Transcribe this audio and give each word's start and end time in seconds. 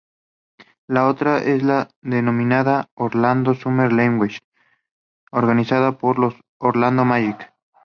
La 0.87 1.05
otra 1.07 1.37
es 1.43 1.61
la 1.61 1.87
denominada 2.01 2.89
"Orlando 2.95 3.53
Summer 3.53 3.93
League", 3.93 4.39
organizada 5.31 5.91
por 5.99 6.17
los 6.17 6.33
Orlando 6.57 7.05
Magic. 7.05 7.53